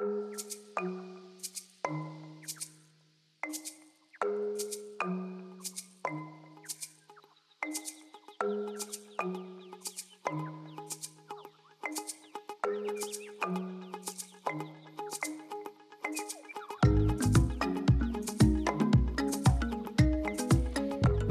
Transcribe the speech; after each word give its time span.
you 0.00 0.63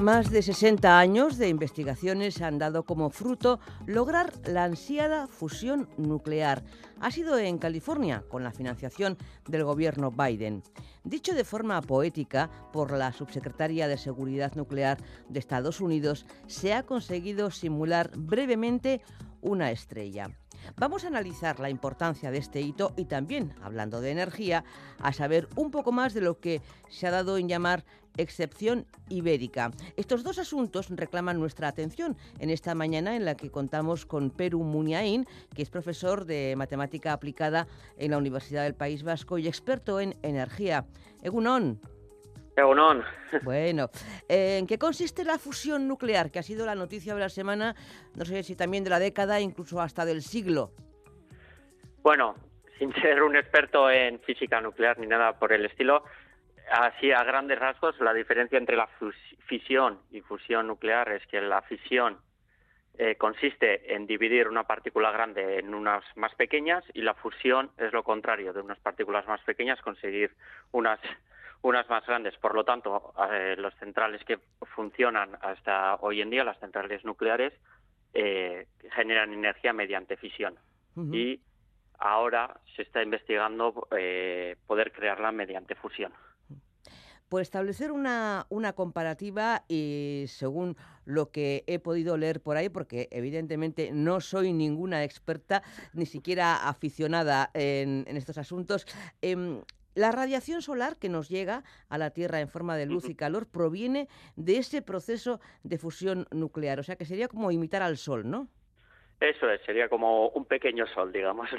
Más 0.03 0.31
de 0.31 0.41
60 0.41 0.99
años 0.99 1.37
de 1.37 1.47
investigaciones 1.47 2.41
han 2.41 2.59
dado 2.59 2.83
como 2.83 3.09
fruto 3.09 3.61
lograr 3.85 4.33
la 4.45 4.65
ansiada 4.65 5.27
fusión 5.27 5.87
nuclear. 5.95 6.65
Ha 6.99 7.09
sido 7.09 7.37
en 7.37 7.57
California, 7.57 8.25
con 8.27 8.43
la 8.43 8.51
financiación 8.51 9.17
del 9.47 9.63
gobierno 9.63 10.11
Biden. 10.11 10.61
Dicho 11.05 11.33
de 11.33 11.45
forma 11.45 11.81
poética 11.81 12.51
por 12.73 12.91
la 12.91 13.13
subsecretaria 13.13 13.87
de 13.87 13.97
Seguridad 13.97 14.51
Nuclear 14.55 14.97
de 15.29 15.39
Estados 15.39 15.79
Unidos, 15.79 16.25
se 16.47 16.73
ha 16.73 16.83
conseguido 16.83 17.49
simular 17.49 18.11
brevemente 18.13 19.01
una 19.39 19.71
estrella. 19.71 20.31
Vamos 20.77 21.03
a 21.03 21.07
analizar 21.07 21.59
la 21.59 21.69
importancia 21.69 22.31
de 22.31 22.37
este 22.37 22.61
hito 22.61 22.93
y 22.97 23.05
también, 23.05 23.53
hablando 23.61 24.01
de 24.01 24.11
energía, 24.11 24.63
a 24.99 25.13
saber 25.13 25.47
un 25.55 25.71
poco 25.71 25.91
más 25.91 26.13
de 26.13 26.21
lo 26.21 26.39
que 26.39 26.61
se 26.89 27.07
ha 27.07 27.11
dado 27.11 27.37
en 27.37 27.47
llamar 27.47 27.83
excepción 28.17 28.85
ibérica. 29.09 29.71
Estos 29.97 30.23
dos 30.23 30.37
asuntos 30.39 30.89
reclaman 30.89 31.39
nuestra 31.39 31.67
atención 31.67 32.17
en 32.39 32.49
esta 32.49 32.75
mañana 32.75 33.15
en 33.15 33.25
la 33.25 33.35
que 33.35 33.49
contamos 33.49 34.05
con 34.05 34.29
Peru 34.29 34.63
Muniain, 34.63 35.25
que 35.55 35.63
es 35.63 35.69
profesor 35.69 36.25
de 36.25 36.55
matemática 36.57 37.13
aplicada 37.13 37.67
en 37.97 38.11
la 38.11 38.17
Universidad 38.17 38.63
del 38.63 38.75
País 38.75 39.03
Vasco 39.03 39.37
y 39.37 39.47
experto 39.47 39.99
en 39.99 40.15
energía. 40.21 40.85
Egunon. 41.21 41.92
Bueno, 43.43 43.89
eh, 44.29 44.57
¿en 44.59 44.67
qué 44.67 44.77
consiste 44.77 45.23
la 45.23 45.39
fusión 45.39 45.87
nuclear, 45.87 46.31
que 46.31 46.39
ha 46.39 46.43
sido 46.43 46.65
la 46.65 46.75
noticia 46.75 47.15
de 47.15 47.19
la 47.19 47.29
semana, 47.29 47.75
no 48.15 48.25
sé 48.25 48.43
si 48.43 48.55
también 48.55 48.83
de 48.83 48.91
la 48.91 48.99
década, 48.99 49.39
incluso 49.39 49.81
hasta 49.81 50.05
del 50.05 50.21
siglo? 50.21 50.71
Bueno, 52.03 52.35
sin 52.77 52.93
ser 52.95 53.23
un 53.23 53.35
experto 53.35 53.89
en 53.89 54.19
física 54.19 54.61
nuclear 54.61 54.99
ni 54.99 55.07
nada 55.07 55.39
por 55.39 55.51
el 55.51 55.65
estilo, 55.65 56.03
así 56.71 57.11
a 57.11 57.23
grandes 57.23 57.59
rasgos, 57.59 57.99
la 57.99 58.13
diferencia 58.13 58.57
entre 58.57 58.75
la 58.75 58.89
fisión 59.47 59.99
y 60.11 60.21
fusión 60.21 60.67
nuclear 60.67 61.11
es 61.11 61.25
que 61.27 61.41
la 61.41 61.61
fisión 61.63 62.19
eh, 62.97 63.15
consiste 63.15 63.95
en 63.95 64.05
dividir 64.05 64.47
una 64.47 64.65
partícula 64.65 65.11
grande 65.11 65.57
en 65.57 65.73
unas 65.73 66.03
más 66.15 66.35
pequeñas 66.35 66.83
y 66.93 67.01
la 67.01 67.15
fusión 67.15 67.71
es 67.77 67.91
lo 67.91 68.03
contrario, 68.03 68.53
de 68.53 68.61
unas 68.61 68.79
partículas 68.79 69.27
más 69.27 69.41
pequeñas 69.41 69.81
conseguir 69.81 70.35
unas 70.71 70.99
unas 71.63 71.89
más 71.89 72.05
grandes. 72.05 72.35
Por 72.37 72.53
lo 72.53 72.63
tanto, 72.63 73.13
eh, 73.31 73.55
los 73.57 73.73
centrales 73.75 74.23
que 74.25 74.37
funcionan 74.75 75.37
hasta 75.41 75.95
hoy 75.95 76.21
en 76.21 76.29
día, 76.29 76.43
las 76.43 76.59
centrales 76.59 77.03
nucleares, 77.03 77.53
eh, 78.13 78.67
generan 78.95 79.33
energía 79.33 79.73
mediante 79.73 80.17
fisión. 80.17 80.59
Y 81.11 81.41
ahora 81.97 82.59
se 82.75 82.83
está 82.83 83.01
investigando 83.01 83.87
eh, 83.97 84.57
poder 84.67 84.91
crearla 84.91 85.31
mediante 85.31 85.73
fusión. 85.73 86.13
Por 87.29 87.41
establecer 87.41 87.91
una, 87.91 88.45
una, 88.49 88.73
comparativa 88.73 89.63
y 89.67 90.25
según 90.27 90.77
lo 91.03 91.31
que 91.31 91.63
he 91.65 91.79
podido 91.79 92.15
leer 92.15 92.41
por 92.43 92.57
ahí, 92.57 92.69
porque 92.69 93.07
evidentemente 93.09 93.89
no 93.91 94.21
soy 94.21 94.53
ninguna 94.53 95.03
experta, 95.03 95.63
ni 95.93 96.05
siquiera 96.05 96.69
aficionada 96.69 97.49
en, 97.55 98.05
en 98.07 98.17
estos 98.17 98.37
asuntos, 98.37 98.85
em, 99.23 99.63
la 99.95 100.11
radiación 100.11 100.61
solar 100.61 100.97
que 100.97 101.09
nos 101.09 101.29
llega 101.29 101.63
a 101.89 101.97
la 101.97 102.11
Tierra 102.11 102.39
en 102.39 102.49
forma 102.49 102.77
de 102.77 102.85
luz 102.85 103.09
y 103.09 103.15
calor 103.15 103.47
proviene 103.49 104.07
de 104.35 104.57
ese 104.57 104.81
proceso 104.81 105.39
de 105.63 105.77
fusión 105.77 106.27
nuclear, 106.31 106.79
o 106.79 106.83
sea 106.83 106.95
que 106.95 107.05
sería 107.05 107.27
como 107.27 107.51
imitar 107.51 107.81
al 107.81 107.97
Sol, 107.97 108.29
¿no? 108.29 108.47
Eso 109.19 109.49
es, 109.49 109.61
sería 109.61 109.87
como 109.87 110.27
un 110.29 110.43
pequeño 110.45 110.85
sol, 110.87 111.13
digamos. 111.13 111.49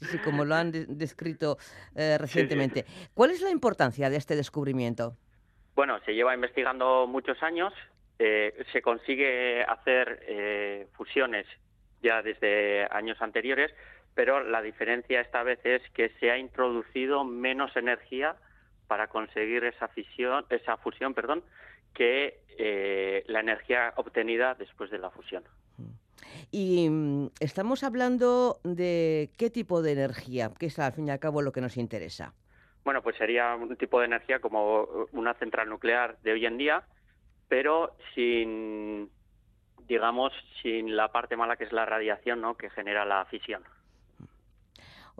sí, 0.00 0.18
como 0.18 0.44
lo 0.44 0.54
han 0.54 0.70
descrito 0.70 1.56
eh, 1.96 2.18
recientemente. 2.18 2.84
¿Cuál 3.14 3.30
es 3.30 3.40
la 3.40 3.50
importancia 3.50 4.10
de 4.10 4.16
este 4.16 4.36
descubrimiento? 4.36 5.16
Bueno, 5.74 5.98
se 6.04 6.12
lleva 6.12 6.34
investigando 6.34 7.06
muchos 7.06 7.42
años. 7.42 7.72
Eh, 8.18 8.66
se 8.70 8.82
consigue 8.82 9.62
hacer 9.62 10.22
eh, 10.28 10.88
fusiones 10.92 11.46
ya 12.02 12.20
desde 12.20 12.86
años 12.90 13.16
anteriores, 13.22 13.72
pero 14.14 14.42
la 14.42 14.62
diferencia 14.62 15.20
esta 15.20 15.42
vez 15.42 15.60
es 15.64 15.82
que 15.90 16.10
se 16.20 16.30
ha 16.30 16.38
introducido 16.38 17.24
menos 17.24 17.76
energía 17.76 18.36
para 18.86 19.08
conseguir 19.08 19.64
esa 19.64 19.88
fisión, 19.88 20.44
esa 20.50 20.76
fusión, 20.76 21.14
perdón, 21.14 21.42
que 21.94 22.40
eh, 22.58 23.24
la 23.26 23.40
energía 23.40 23.92
obtenida 23.96 24.54
después 24.54 24.90
de 24.90 24.98
la 24.98 25.10
fusión. 25.10 25.44
Y 26.50 26.88
mm, 26.90 27.30
estamos 27.40 27.82
hablando 27.82 28.60
de 28.64 29.30
qué 29.38 29.50
tipo 29.50 29.82
de 29.82 29.92
energía, 29.92 30.50
que 30.58 30.66
es 30.66 30.78
al 30.78 30.92
fin 30.92 31.08
y 31.08 31.10
al 31.10 31.18
cabo 31.18 31.42
lo 31.42 31.52
que 31.52 31.60
nos 31.60 31.76
interesa. 31.76 32.34
Bueno, 32.84 33.02
pues 33.02 33.16
sería 33.16 33.54
un 33.54 33.76
tipo 33.76 34.00
de 34.00 34.06
energía 34.06 34.40
como 34.40 34.86
una 35.12 35.34
central 35.34 35.68
nuclear 35.68 36.18
de 36.22 36.32
hoy 36.32 36.46
en 36.46 36.58
día, 36.58 36.82
pero 37.48 37.96
sin, 38.14 39.08
digamos, 39.86 40.32
sin 40.62 40.96
la 40.96 41.12
parte 41.12 41.36
mala 41.36 41.56
que 41.56 41.64
es 41.64 41.72
la 41.72 41.86
radiación, 41.86 42.40
¿no? 42.40 42.56
Que 42.56 42.70
genera 42.70 43.04
la 43.04 43.24
fisión. 43.26 43.62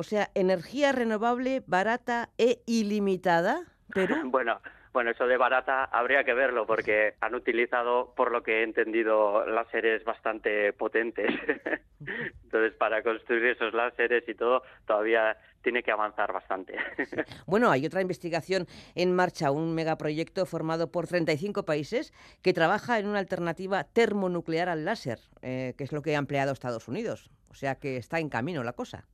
O 0.02 0.04
sea, 0.04 0.32
energía 0.34 0.90
renovable, 0.90 1.62
barata 1.68 2.30
e 2.36 2.60
ilimitada, 2.66 3.62
pero... 3.94 4.16
bueno, 4.24 4.60
bueno, 4.92 5.12
eso 5.12 5.28
de 5.28 5.36
barata 5.36 5.84
habría 5.84 6.24
que 6.24 6.34
verlo 6.34 6.66
porque 6.66 7.14
han 7.20 7.36
utilizado, 7.36 8.12
por 8.16 8.32
lo 8.32 8.42
que 8.42 8.58
he 8.58 8.62
entendido, 8.64 9.46
láseres 9.46 10.02
bastante 10.02 10.72
potentes. 10.72 11.30
Entonces, 12.42 12.74
para 12.74 13.04
construir 13.04 13.44
esos 13.46 13.72
láseres 13.74 14.28
y 14.28 14.34
todo, 14.34 14.64
todavía 14.88 15.36
tiene 15.62 15.84
que 15.84 15.92
avanzar 15.92 16.32
bastante. 16.32 16.76
Bueno, 17.46 17.70
hay 17.70 17.86
otra 17.86 18.00
investigación 18.00 18.66
en 18.96 19.14
marcha, 19.14 19.52
un 19.52 19.72
megaproyecto 19.72 20.46
formado 20.46 20.90
por 20.90 21.06
35 21.06 21.64
países 21.64 22.12
que 22.42 22.52
trabaja 22.52 22.98
en 22.98 23.06
una 23.06 23.20
alternativa 23.20 23.84
termonuclear 23.84 24.68
al 24.68 24.84
láser, 24.84 25.20
eh, 25.42 25.74
que 25.78 25.84
es 25.84 25.92
lo 25.92 26.02
que 26.02 26.16
ha 26.16 26.18
empleado 26.18 26.50
Estados 26.50 26.88
Unidos. 26.88 27.30
O 27.50 27.54
sea 27.54 27.76
que 27.76 27.98
está 27.98 28.18
en 28.18 28.30
camino 28.30 28.64
la 28.64 28.72
cosa. 28.72 29.06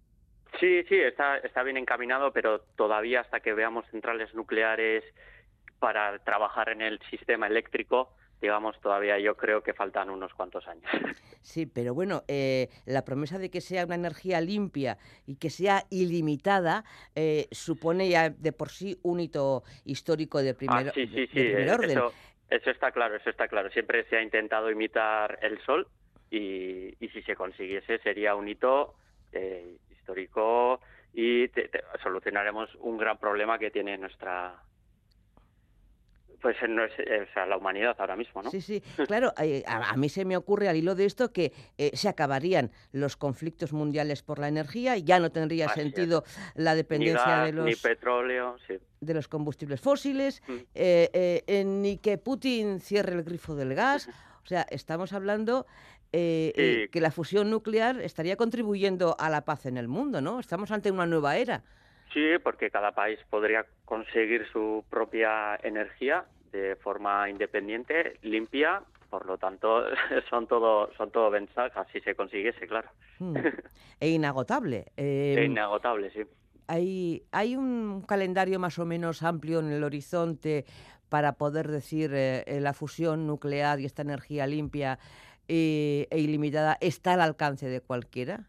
Sí, 0.61 0.83
sí, 0.89 0.97
está, 0.97 1.39
está 1.39 1.63
bien 1.63 1.77
encaminado, 1.77 2.33
pero 2.33 2.61
todavía 2.77 3.21
hasta 3.21 3.41
que 3.41 3.53
veamos 3.53 3.87
centrales 3.91 4.35
nucleares 4.35 5.05
para 5.79 6.19
trabajar 6.21 6.71
en 6.71 6.83
el 6.83 6.99
sistema 7.11 7.47
eléctrico, 7.47 8.13
digamos, 8.41 8.81
todavía 8.81 9.19
yo 9.19 9.37
creo 9.37 9.63
que 9.63 9.73
faltan 9.73 10.11
unos 10.11 10.35
cuantos 10.35 10.67
años. 10.67 10.85
Sí, 11.41 11.65
pero 11.65 11.95
bueno, 11.95 12.25
eh, 12.29 12.69
la 12.85 13.07
promesa 13.07 13.39
de 13.39 13.49
que 13.49 13.63
sea 13.63 13.87
una 13.87 13.95
energía 13.95 14.39
limpia 14.41 14.99
y 15.25 15.37
que 15.37 15.49
sea 15.49 15.85
ilimitada 15.89 16.85
eh, 17.15 17.47
supone 17.53 18.11
ya 18.11 18.29
de 18.29 18.53
por 18.53 18.69
sí 18.69 18.99
un 19.03 19.21
hito 19.21 19.63
histórico 19.87 20.43
de 20.43 20.53
primer, 20.53 20.89
ah, 20.89 20.93
sí, 20.95 21.07
sí, 21.07 21.27
sí, 21.29 21.41
Eso, 21.41 22.13
eso, 22.51 22.71
está 22.71 22.93
claro, 22.93 23.17
eso 23.17 23.31
está 23.31 23.49
claro. 23.49 23.71
Siempre 23.71 24.05
se 24.11 24.17
ha 24.17 24.23
intentado 24.23 24.71
imitar 24.71 25.39
el 25.41 25.59
sol 25.63 25.89
y, 26.31 26.95
y 27.03 27.09
si 27.15 27.23
se 27.23 27.35
consiguiese 27.35 27.99
sería 28.01 28.35
un 28.35 28.49
hito 28.49 28.95
eh, 29.33 29.79
histórico 30.09 30.81
y 31.13 31.51
solucionaremos 32.03 32.75
un 32.77 32.97
gran 32.97 33.19
problema 33.19 33.59
que 33.59 33.71
tiene 33.71 33.99
nuestra 33.99 34.63
pues 36.41 36.57
no 36.69 36.85
es, 36.85 36.93
la 37.49 37.57
humanidad 37.57 37.97
ahora 37.99 38.15
mismo, 38.15 38.43
¿no? 38.43 38.51
Sí, 38.53 38.61
sí, 38.61 38.81
claro, 39.09 39.33
eh, 39.43 39.65
a, 39.67 39.97
mí 39.97 40.09
se 40.09 40.25
me 40.25 40.37
ocurre 40.37 40.69
al 40.69 40.77
hilo 40.77 40.95
de 40.95 41.05
esto 41.05 41.33
que 41.33 41.53
eh, 41.77 41.91
se 41.95 42.09
acabarían 42.09 42.71
los 42.93 43.17
conflictos 43.17 43.73
mundiales 43.73 44.23
por 44.23 44.39
la 44.39 44.47
energía 44.47 44.97
y 44.97 45.03
ya 45.03 45.19
no 45.19 45.31
tendría 45.31 45.69
sentido 45.69 46.23
la 46.55 46.77
dependencia 46.77 47.43
de 47.43 47.53
los 47.53 47.65
ni 47.65 47.75
petróleo, 47.75 48.57
de 49.01 49.15
los 49.15 49.27
combustibles 49.27 49.81
fósiles, 49.81 50.41
mm. 50.47 50.55
eh, 50.77 51.65
ni 51.67 51.99
que 51.99 52.19
Putin 52.19 52.79
cierre 52.79 53.15
el 53.15 53.25
grifo 53.25 53.57
del 53.57 53.75
gas. 53.75 54.09
O 54.45 54.47
sea, 54.49 54.65
estamos 54.71 55.13
hablando 55.13 55.67
eh, 56.13 56.53
eh, 56.57 56.89
que 56.91 57.01
la 57.01 57.11
fusión 57.11 57.51
nuclear 57.51 58.01
estaría 58.01 58.37
contribuyendo 58.37 59.17
a 59.19 59.29
la 59.29 59.45
paz 59.45 59.67
en 59.67 59.77
el 59.77 59.89
mundo, 59.89 60.21
¿no? 60.21 60.41
Estamos 60.41 60.71
ante 60.71 60.91
una 60.91 61.07
nueva 61.07 61.37
era. 61.37 61.63
Sí, 62.15 62.39
porque 62.43 62.71
cada 62.71 62.93
país 62.93 63.19
podría 63.29 63.67
conseguir 63.85 64.47
su 64.51 64.85
propia 64.89 65.57
energía 65.63 66.25
de 66.51 66.77
forma 66.77 67.29
independiente, 67.29 68.19
limpia, 68.23 68.83
por 69.11 69.27
lo 69.27 69.37
tanto 69.37 69.85
son 70.31 70.47
todo 70.47 70.91
son 70.97 71.11
todo 71.11 71.31
ventajas 71.31 71.87
si 71.93 72.01
se 72.01 72.15
consiguiese, 72.15 72.67
claro. 72.67 72.89
Hmm. 73.19 73.35
E 74.01 74.11
inagotable. 74.11 74.87
e 74.97 75.43
inagotable, 75.45 76.11
sí. 76.11 76.23
Hay, 76.69 77.25
hay 77.33 77.57
un 77.57 78.03
calendario 78.03 78.59
más 78.59 78.79
o 78.79 78.87
menos 78.87 79.23
amplio 79.23 79.59
en 79.59 79.73
el 79.73 79.83
horizonte 79.83 80.65
para 81.09 81.33
poder 81.33 81.69
decir 81.69 82.13
eh, 82.15 82.45
la 82.61 82.75
fusión 82.75 83.27
nuclear 83.27 83.81
y 83.81 83.87
esta 83.87 84.03
energía 84.03 84.47
limpia 84.47 84.99
e 85.49 86.07
ilimitada 86.13 86.77
está 86.81 87.15
al 87.15 87.23
alcance 87.23 87.69
de 87.69 87.81
cualquiera? 87.81 88.49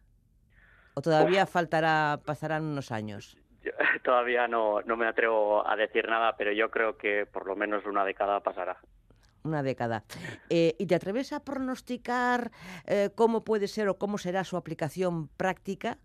¿O 0.94 1.02
todavía 1.02 1.46
faltará, 1.46 2.20
pasarán 2.26 2.64
unos 2.64 2.92
años? 2.92 3.38
todavía 4.04 4.48
no, 4.48 4.82
no 4.82 4.98
me 4.98 5.08
atrevo 5.08 5.68
a 5.68 5.76
decir 5.76 6.08
nada, 6.08 6.36
pero 6.38 6.52
yo 6.52 6.70
creo 6.70 6.98
que 6.98 7.26
por 7.26 7.46
lo 7.46 7.56
menos 7.56 7.86
una 7.86 8.04
década 8.06 8.40
pasará 8.42 8.78
una 9.44 9.64
década. 9.64 10.04
Eh, 10.50 10.76
¿Y 10.78 10.86
te 10.86 10.96
atreves 10.96 11.34
a 11.34 11.44
pronosticar 11.44 12.52
eh, 12.86 13.10
cómo 13.16 13.44
puede 13.44 13.68
ser 13.68 13.88
o 13.90 13.98
cómo 13.98 14.18
será 14.18 14.44
su 14.44 14.58
aplicación 14.58 15.28
práctica? 15.30 15.98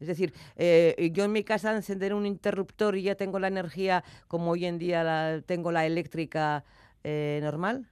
Es 0.00 0.08
decir, 0.08 0.32
eh, 0.56 1.10
yo 1.12 1.24
en 1.24 1.32
mi 1.32 1.44
casa 1.44 1.74
encenderé 1.76 2.14
un 2.14 2.24
interruptor 2.24 2.96
y 2.96 3.02
ya 3.02 3.16
tengo 3.16 3.38
la 3.38 3.48
energía 3.48 4.02
como 4.28 4.52
hoy 4.52 4.64
en 4.64 4.78
día 4.78 5.04
la, 5.04 5.42
tengo 5.44 5.72
la 5.72 5.86
eléctrica 5.86 6.64
normal. 7.04 7.86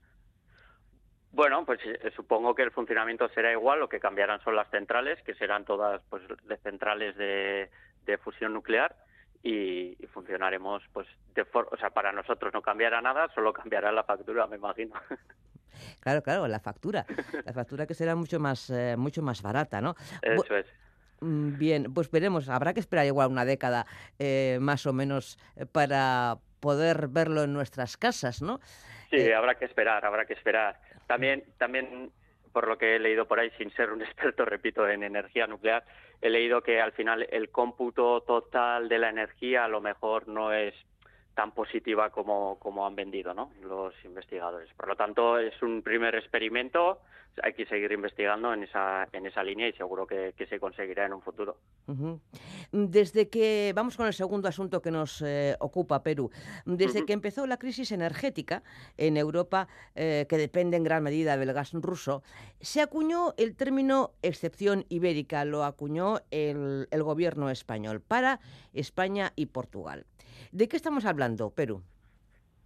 Bueno, 1.31 1.65
pues 1.65 1.79
supongo 2.15 2.55
que 2.55 2.63
el 2.63 2.71
funcionamiento 2.71 3.29
será 3.29 3.51
igual, 3.51 3.79
lo 3.79 3.89
que 3.89 3.99
cambiarán 3.99 4.41
son 4.41 4.55
las 4.55 4.69
centrales, 4.69 5.21
que 5.23 5.35
serán 5.35 5.63
todas 5.63 6.01
pues 6.09 6.23
de 6.43 6.57
centrales 6.57 7.15
de 7.17 8.17
fusión 8.17 8.53
nuclear 8.53 8.95
y, 9.43 9.97
funcionaremos 10.13 10.83
pues 10.91 11.07
de 11.33 11.45
o 11.53 11.77
sea 11.77 11.91
para 11.91 12.11
nosotros 12.11 12.53
no 12.53 12.61
cambiará 12.61 13.01
nada 13.01 13.29
solo 13.33 13.53
cambiará 13.53 13.91
la 13.91 14.03
factura 14.03 14.47
me 14.47 14.57
imagino 14.57 14.95
claro 16.01 16.21
claro 16.21 16.47
la 16.47 16.59
factura 16.59 17.05
la 17.45 17.53
factura 17.53 17.85
que 17.85 17.93
será 17.93 18.15
mucho 18.15 18.39
más 18.39 18.69
eh, 18.69 18.95
mucho 18.97 19.21
más 19.21 19.41
barata 19.41 19.81
no 19.81 19.95
eso 20.21 20.55
es 20.55 20.65
mm, 21.21 21.57
Bien, 21.57 21.93
pues 21.93 22.09
veremos. 22.09 22.49
Habrá 22.49 22.73
que 22.73 22.79
esperar 22.79 23.05
igual 23.05 23.29
una 23.29 23.45
década 23.45 23.85
eh, 24.19 24.57
más 24.61 24.85
o 24.85 24.93
menos 24.93 25.37
eh, 25.55 25.65
para 25.65 26.37
poder 26.59 27.07
verlo 27.09 27.43
en 27.43 27.53
nuestras 27.53 27.97
casas, 27.97 28.41
¿no? 28.41 28.59
Sí, 29.09 29.31
habrá 29.31 29.55
que 29.55 29.65
esperar, 29.65 30.05
habrá 30.05 30.25
que 30.25 30.33
esperar. 30.33 30.79
También, 31.09 31.43
también 31.57 32.11
por 32.53 32.67
lo 32.67 32.77
que 32.77 32.95
he 32.95 32.99
leído 32.99 33.27
por 33.27 33.39
ahí, 33.39 33.49
sin 33.57 33.71
ser 33.71 33.91
un 33.91 34.01
experto, 34.03 34.45
repito, 34.45 34.87
en 34.87 35.01
energía 35.01 35.47
nuclear, 35.47 35.83
he 36.21 36.29
leído 36.29 36.61
que 36.61 36.79
al 36.79 36.91
final 36.91 37.27
el 37.31 37.49
cómputo 37.49 38.21
total 38.21 38.87
de 38.87 38.99
la 38.99 39.09
energía 39.09 39.65
a 39.65 39.67
lo 39.67 39.81
mejor 39.81 40.27
no 40.27 40.53
es 40.53 40.75
tan 41.35 41.51
positiva 41.51 42.09
como, 42.09 42.57
como 42.59 42.85
han 42.85 42.95
vendido 42.95 43.33
¿no? 43.33 43.51
los 43.61 43.93
investigadores. 44.03 44.69
Por 44.75 44.87
lo 44.87 44.95
tanto, 44.95 45.37
es 45.37 45.61
un 45.61 45.81
primer 45.81 46.15
experimento, 46.15 46.99
hay 47.43 47.53
que 47.53 47.65
seguir 47.65 47.91
investigando 47.91 48.53
en 48.53 48.63
esa, 48.63 49.07
en 49.13 49.25
esa 49.25 49.43
línea 49.43 49.67
y 49.67 49.73
seguro 49.73 50.05
que, 50.05 50.33
se 50.49 50.59
conseguirá 50.59 51.05
en 51.05 51.13
un 51.13 51.21
futuro. 51.21 51.57
Desde 52.71 53.29
que, 53.29 53.71
vamos 53.75 53.95
con 53.95 54.07
el 54.07 54.13
segundo 54.13 54.47
asunto 54.47 54.81
que 54.81 54.91
nos 54.91 55.21
eh, 55.21 55.55
ocupa 55.59 56.03
Perú, 56.03 56.31
desde 56.65 57.05
que 57.05 57.13
empezó 57.13 57.45
la 57.47 57.57
crisis 57.57 57.91
energética 57.91 58.63
en 58.97 59.15
Europa, 59.15 59.67
eh, 59.95 60.25
que 60.27 60.37
depende 60.37 60.77
en 60.77 60.83
gran 60.83 61.03
medida 61.03 61.37
del 61.37 61.53
gas 61.53 61.71
ruso, 61.73 62.23
se 62.59 62.81
acuñó 62.81 63.33
el 63.37 63.55
término 63.55 64.11
excepción 64.21 64.85
ibérica, 64.89 65.45
lo 65.45 65.63
acuñó 65.63 66.19
el, 66.31 66.87
el 66.91 67.03
gobierno 67.03 67.49
español 67.49 68.01
para 68.01 68.39
España 68.73 69.33
y 69.35 69.47
Portugal. 69.47 70.05
¿De 70.51 70.67
qué 70.67 70.77
estamos 70.77 71.05
hablando, 71.05 71.49
Perú? 71.51 71.83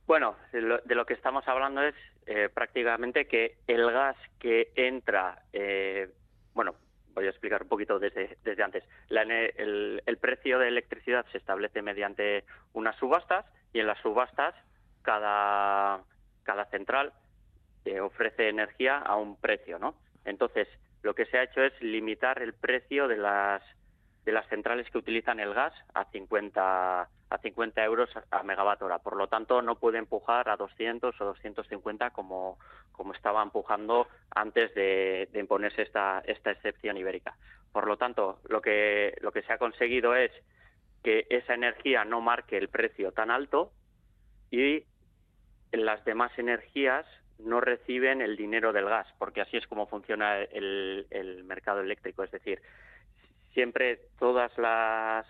Bueno, 0.06 0.36
de 0.52 0.96
lo, 0.96 1.06
que 1.06 1.14
estamos 1.14 1.48
hablando 1.48 1.82
es 1.82 1.96
eh, 2.26 2.50
prácticamente 2.54 3.26
que 3.26 3.58
el 3.68 3.90
gas 3.90 4.18
que 4.38 4.72
entra, 4.76 5.44
eh, 5.54 6.10
bueno, 6.54 6.76
voy 7.14 7.28
a 7.28 7.30
explicar 7.30 7.64
un 7.64 7.70
poquito 7.70 8.00
desde, 8.00 8.38
desde 8.44 8.64
antes. 8.64 8.84
el, 9.10 10.18
precio 10.20 10.60
de 10.60 10.68
electricidad 10.68 11.26
se 11.32 11.38
establece 11.38 11.82
mediante 11.82 12.44
unas 12.74 12.98
subastas 12.98 13.46
y 13.72 13.80
en 13.80 13.88
las 13.88 14.00
subastas 14.00 14.56
cada, 15.04 16.02
cada 16.44 16.66
central 16.66 17.14
eh, 17.86 18.00
ofrece 18.00 18.50
energía 18.50 18.98
a 18.98 19.16
un 19.16 19.38
precio, 19.38 19.80
¿no? 19.80 19.96
Entonces, 20.26 20.68
lo 21.02 21.14
que 21.14 21.26
se 21.26 21.38
ha 21.38 21.44
hecho 21.44 21.62
es 21.62 21.74
limitar 21.82 22.42
el 22.42 22.54
precio 22.54 23.08
de 23.08 23.18
las 23.18 23.62
de 24.26 24.32
las 24.32 24.48
centrales 24.48 24.90
que 24.90 24.98
utilizan 24.98 25.42
el 25.42 25.54
gas 25.54 25.74
a 25.94 26.06
50 26.06 27.10
a 27.34 27.40
50 27.40 27.84
euros 27.84 28.10
a 28.30 28.44
megavat 28.44 28.80
hora. 28.84 29.00
Por 29.00 29.18
lo 29.18 29.28
tanto, 29.28 29.64
no 29.64 29.76
puede 29.76 29.98
empujar 29.98 30.50
a 30.50 30.56
200 30.56 31.20
o 31.20 31.26
250 31.26 32.12
como, 32.12 32.60
como 32.92 33.14
estaba 33.14 33.42
empujando 33.42 34.08
antes 34.36 34.74
de, 34.76 35.28
imponerse 35.34 35.82
esta, 35.82 36.22
esta 36.28 36.52
excepción 36.52 36.96
ibérica. 36.96 37.36
Por 37.72 37.88
lo 37.88 37.98
tanto, 37.98 38.40
lo 38.50 38.62
que, 38.62 39.18
lo 39.22 39.32
que 39.32 39.42
se 39.42 39.52
ha 39.52 39.58
conseguido 39.58 40.16
es 40.16 40.32
que 41.04 41.26
esa 41.30 41.56
energía 41.56 42.06
no 42.06 42.22
marque 42.22 42.56
el 42.56 42.70
precio 42.70 43.12
tan 43.12 43.32
alto 43.32 43.72
y 44.52 44.84
las 45.72 46.06
demás 46.06 46.32
energías 46.38 47.08
no 47.40 47.62
reciben 47.62 48.22
el 48.22 48.38
dinero 48.38 48.74
del 48.74 48.86
gas, 48.86 49.08
porque 49.18 49.42
así 49.42 49.58
es 49.58 49.66
como 49.66 49.88
funciona 49.88 50.38
el, 50.38 51.08
el 51.10 51.44
mercado 51.46 51.82
eléctrico. 51.82 52.24
Es 52.24 52.30
decir, 52.30 52.62
siempre 53.54 54.02
todas 54.20 54.56
las, 54.60 55.26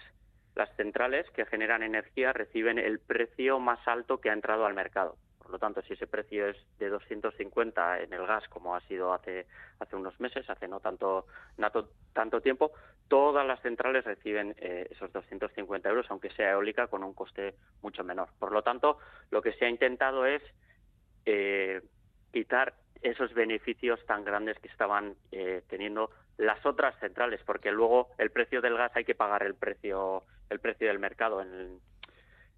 las 0.56 0.74
centrales 0.76 1.30
que 1.32 1.46
generan 1.46 1.84
energía 1.84 2.34
reciben 2.34 2.78
el 2.80 3.00
precio 3.00 3.60
más 3.60 3.80
alto 3.88 4.20
que 4.20 4.30
ha 4.30 4.34
entrado 4.34 4.66
al 4.66 4.74
mercado. 4.74 5.18
Por 5.40 5.52
lo 5.52 5.60
tanto, 5.60 5.82
si 5.82 5.94
ese 5.94 6.08
precio 6.08 6.48
es 6.48 6.58
de 6.80 6.90
250 6.90 8.02
en 8.02 8.14
el 8.14 8.26
gas, 8.26 8.48
como 8.48 8.76
ha 8.76 8.82
sido 8.82 9.14
hace, 9.14 9.46
hace 9.80 9.96
unos 9.96 10.18
meses, 10.20 10.50
hace 10.50 10.68
no 10.68 10.80
tanto, 10.80 11.26
tanto 12.14 12.42
tiempo, 12.42 12.72
todas 13.08 13.46
las 13.46 13.62
centrales 13.62 14.06
reciben 14.06 14.56
eh, 14.58 14.88
esos 14.90 15.12
250 15.12 15.90
euros, 15.90 16.06
aunque 16.10 16.30
sea 16.32 16.52
eólica, 16.52 16.88
con 16.88 17.04
un 17.04 17.14
coste 17.14 17.56
mucho 17.82 18.04
menor. 18.04 18.30
Por 18.40 18.52
lo 18.52 18.64
tanto, 18.64 19.00
lo 19.32 19.42
que 19.42 19.54
se 19.54 19.66
ha 19.66 19.70
intentado 19.70 20.26
es 20.26 20.42
eh, 21.26 21.82
quitar 22.32 22.74
esos 23.02 23.34
beneficios 23.34 24.00
tan 24.06 24.24
grandes 24.24 24.58
que 24.60 24.70
estaban 24.70 25.16
eh, 25.32 25.62
teniendo 25.68 26.10
las 26.38 26.66
otras 26.66 26.98
centrales, 27.00 27.42
porque 27.46 27.72
luego 27.72 28.10
el 28.18 28.32
precio 28.32 28.62
del 28.62 28.78
gas 28.78 28.92
hay 28.96 29.04
que 29.04 29.14
pagar 29.14 29.44
el 29.44 29.56
precio 29.56 30.24
el 30.54 30.60
precio 30.60 30.88
del 30.88 31.00
mercado 31.00 31.42
en, 31.42 31.80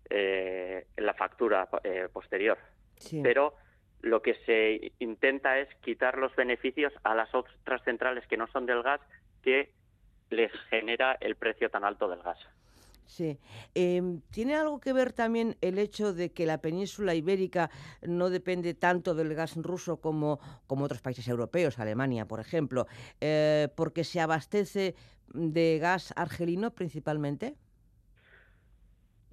eh, 0.09 0.86
en 0.95 1.06
la 1.06 1.13
factura 1.15 1.68
eh, 1.83 2.07
posterior. 2.12 2.57
Pero 3.24 3.56
lo 4.01 4.21
que 4.21 4.36
se 4.45 4.94
intenta 5.00 5.59
es 5.59 5.68
quitar 5.81 6.18
los 6.18 6.36
beneficios 6.36 6.94
a 7.03 7.15
las 7.15 7.33
otras 7.33 7.83
centrales 7.83 8.25
que 8.27 8.38
no 8.38 8.47
son 8.47 8.65
del 8.65 8.83
gas 8.83 9.01
que 9.42 9.71
les 10.30 10.51
genera 10.69 11.18
el 11.19 11.36
precio 11.36 11.69
tan 11.69 11.83
alto 11.83 12.07
del 12.07 12.21
gas. 12.21 12.39
Sí. 13.07 13.38
Em, 13.75 14.21
¿Tiene 14.31 14.56
algo 14.56 14.80
que 14.80 14.94
ver 14.94 15.13
también 15.13 15.57
el 15.62 15.77
hecho 15.77 16.13
de 16.13 16.31
que 16.31 16.45
la 16.45 16.59
península 16.59 17.13
ibérica 17.13 17.69
no 18.01 18.30
depende 18.30 18.74
tanto 18.74 19.13
del 19.13 19.33
gas 19.36 19.56
ruso 19.57 19.98
como, 20.01 20.39
como 20.68 20.86
otros 20.86 21.01
países 21.01 21.27
europeos, 21.27 21.80
Alemania, 21.80 22.27
por 22.27 22.39
ejemplo, 22.39 22.88
eh, 23.21 23.69
porque 23.75 24.03
se 24.03 24.19
abastece 24.21 24.95
de 25.33 25.80
gas 25.80 26.13
argelino 26.15 26.71
principalmente? 26.71 27.56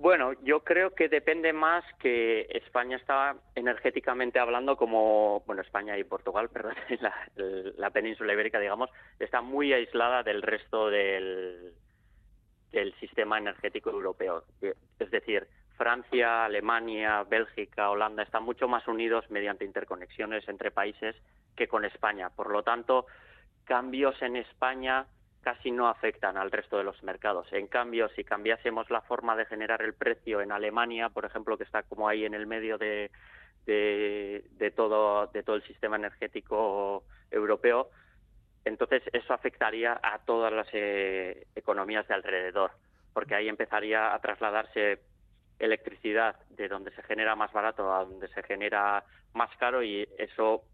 Bueno, 0.03 0.33
yo 0.43 0.65
creo 0.65 0.97
que 0.97 1.09
depende 1.09 1.53
más 1.53 1.85
que 2.01 2.49
España 2.51 2.97
está 2.97 3.37
energéticamente 3.55 4.41
hablando 4.41 4.77
como, 4.77 5.45
bueno, 5.47 5.63
España 5.63 5.97
y 5.97 6.03
Portugal, 6.03 6.49
perdón, 6.53 6.75
la, 6.99 7.15
la 7.79 7.91
península 7.91 8.33
ibérica, 8.33 8.59
digamos, 8.59 8.91
está 9.21 9.43
muy 9.43 9.73
aislada 9.73 10.25
del 10.25 10.43
resto 10.43 10.91
del, 10.91 11.73
del 12.73 12.93
sistema 12.99 13.39
energético 13.39 13.91
europeo. 13.91 14.43
Es 14.99 15.11
decir, 15.13 15.47
Francia, 15.77 16.47
Alemania, 16.47 17.23
Bélgica, 17.23 17.89
Holanda 17.89 18.25
están 18.25 18.43
mucho 18.43 18.67
más 18.67 18.89
unidos 18.89 19.31
mediante 19.31 19.65
interconexiones 19.65 20.49
entre 20.49 20.73
países 20.73 21.15
que 21.55 21.69
con 21.69 21.85
España. 21.85 22.29
Por 22.31 22.51
lo 22.51 22.65
tanto, 22.65 23.07
cambios 23.67 24.21
en 24.21 24.35
España 24.35 25.07
casi 25.43 25.71
no 25.71 25.89
afectan 25.89 26.37
al 26.37 26.51
resto 26.51 26.79
de 26.79 26.85
los 26.85 27.03
mercados. 27.03 27.47
En 27.53 27.67
cambio, 27.67 28.09
si 28.11 28.25
cambiásemos 28.25 28.91
la 28.91 29.03
forma 29.03 29.37
de 29.37 29.47
generar 29.47 29.83
el 29.83 29.95
precio 29.95 30.41
en 30.41 30.53
Alemania, 30.53 31.09
por 31.09 31.25
ejemplo, 31.25 31.59
que 31.59 31.65
está 31.65 31.83
como 31.83 32.09
ahí 32.09 32.25
en 32.25 32.35
el 32.35 32.47
medio 32.47 32.79
de, 32.79 33.11
de, 33.67 34.73
todo, 34.75 35.27
de 35.27 35.43
todo 35.43 35.57
el 35.57 35.63
sistema 35.65 35.97
energético 35.97 37.05
europeo, 37.31 37.91
entonces 38.65 39.03
eso 39.13 39.35
afectaría 39.35 39.99
a 40.03 40.21
todas 40.25 40.53
las 40.53 40.69
eh, 40.73 41.47
economías 41.57 42.07
de 42.07 42.15
alrededor, 42.15 42.71
porque 43.13 43.35
ahí 43.35 43.49
empezaría 43.49 44.15
a 44.15 44.21
trasladarse 44.21 45.01
electricidad 45.59 46.37
de 46.51 46.69
donde 46.69 46.93
se 46.93 47.03
genera 47.03 47.37
más 47.37 47.53
barato 47.53 47.93
a 47.93 48.05
donde 48.05 48.29
se 48.29 48.43
genera 48.43 49.05
más 49.35 49.51
caro 49.59 49.83
y 49.83 50.09
eso 50.19 50.65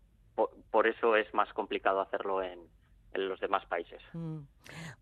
por, 0.70 0.86
eso 0.86 1.16
es 1.16 1.32
más 1.34 1.52
complicado 1.52 2.00
hacerlo 2.00 2.42
en, 2.42 2.60
los 3.14 3.40
demás 3.40 3.64
países. 3.66 4.00
Mm. 4.12 4.38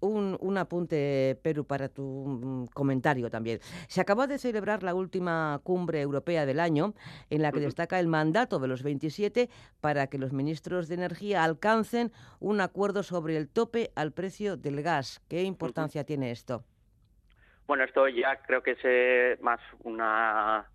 Un, 0.00 0.38
un, 0.40 0.58
apunte, 0.58 1.38
Perú, 1.42 1.66
para 1.66 1.88
tu 1.88 2.02
mm, 2.02 2.66
comentario 2.68 3.30
también. 3.30 3.58
Se 3.88 4.00
acabó 4.00 4.26
de 4.26 4.38
celebrar 4.38 4.82
la 4.82 4.94
última 4.94 5.60
cumbre 5.64 6.00
europea 6.00 6.46
del 6.46 6.60
año, 6.60 6.94
en 7.30 7.42
la 7.42 7.52
que 7.52 7.60
destaca 7.60 7.98
el 7.98 8.06
mandato 8.06 8.58
de 8.58 8.68
los 8.68 8.82
27 8.82 9.48
para 9.80 10.06
que 10.06 10.18
los 10.18 10.32
ministros 10.32 10.88
de 10.88 10.94
Energía 10.94 11.44
alcancen 11.44 12.12
un 12.38 12.60
acuerdo 12.60 13.02
sobre 13.02 13.36
el 13.36 13.48
tope 13.48 13.90
al 13.96 14.12
precio 14.12 14.56
del 14.56 14.82
gas. 14.82 15.20
¿Qué 15.28 15.42
importancia 15.42 16.04
tiene 16.04 16.30
esto? 16.30 16.64
Bueno, 17.66 17.82
esto 17.84 18.06
ya 18.08 18.36
creo 18.46 18.62
que 18.62 18.72
es 18.72 18.78
eh, 18.84 19.38
más 19.40 19.60
una 19.82 20.70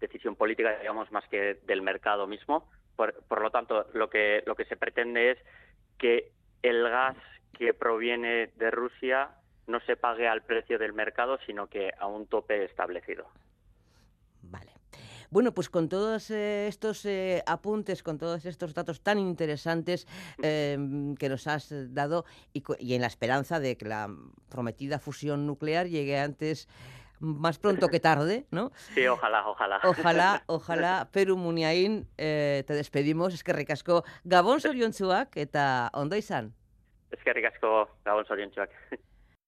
decisión 0.00 0.34
política, 0.34 0.76
digamos, 0.80 1.10
más 1.12 1.26
que 1.28 1.60
del 1.66 1.82
mercado 1.82 2.26
mismo. 2.26 2.68
Por, 2.96 3.14
por 3.24 3.40
lo 3.40 3.50
tanto, 3.50 3.86
lo 3.94 4.10
que, 4.10 4.42
lo 4.46 4.56
que 4.56 4.64
se 4.64 4.76
pretende 4.76 5.30
es 5.30 5.38
que 5.98 6.32
el 6.62 6.82
gas 6.88 7.16
que 7.52 7.74
proviene 7.74 8.48
de 8.56 8.70
Rusia 8.70 9.30
no 9.66 9.80
se 9.80 9.96
pague 9.96 10.28
al 10.28 10.42
precio 10.42 10.78
del 10.78 10.92
mercado, 10.92 11.38
sino 11.46 11.68
que 11.68 11.90
a 11.98 12.06
un 12.06 12.26
tope 12.26 12.64
establecido. 12.64 13.28
Vale. 14.42 14.72
Bueno, 15.30 15.52
pues 15.52 15.70
con 15.70 15.88
todos 15.88 16.30
eh, 16.30 16.66
estos 16.68 17.06
eh, 17.06 17.42
apuntes, 17.46 18.02
con 18.02 18.18
todos 18.18 18.44
estos 18.44 18.74
datos 18.74 19.00
tan 19.00 19.18
interesantes 19.18 20.06
em, 20.42 21.14
que 21.14 21.30
nos 21.30 21.46
has 21.46 21.72
dado 21.94 22.26
y, 22.52 22.62
y, 22.78 22.94
en 22.94 23.00
la 23.00 23.06
esperanza 23.06 23.58
de 23.58 23.78
que 23.78 23.86
la 23.86 24.14
prometida 24.50 24.98
fusión 24.98 25.46
nuclear 25.46 25.86
llegue 25.88 26.18
antes, 26.18 26.68
más 27.22 27.58
pronto 27.58 27.88
que 27.88 28.00
tarde, 28.00 28.46
¿no? 28.50 28.72
Sí, 28.94 29.06
ojalá, 29.06 29.48
ojalá. 29.48 29.80
Ojalá, 29.84 30.42
ojalá, 30.46 31.08
Peru 31.12 31.36
Muniain, 31.36 32.06
eh, 32.18 32.64
te 32.66 32.74
despedimos, 32.74 33.32
es 33.32 33.44
que 33.44 33.52
ricasco 33.52 34.04
Gabón 34.24 34.60
Soriontzuak 34.60 35.36
eta 35.36 35.90
ondo 35.94 36.16
izan. 36.16 36.52
Es 37.10 37.22
que 37.22 37.32
ricasco 37.32 37.88
Gabón 38.04 38.26
Soriontzuak. 38.26 38.70